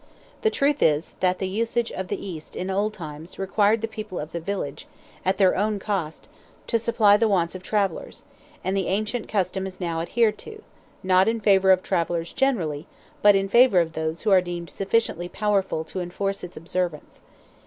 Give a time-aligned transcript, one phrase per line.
[0.41, 4.19] The truth is, that the usage of the East, in old times, required the people
[4.19, 4.87] of the village,
[5.23, 6.27] at their own cost,
[6.65, 8.23] to supply the wants of travellers,
[8.63, 10.63] and the ancient custom is now adhered to,
[11.03, 12.87] not in favour of travellers generally,
[13.21, 17.21] but in favour of those who are deemed sufficiently powerful to enforce its observance.